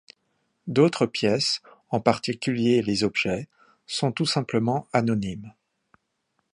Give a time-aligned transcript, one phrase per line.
[0.65, 3.47] D’autres pièces, en particulier les objets,
[3.85, 5.53] sont tout simplement anonymes.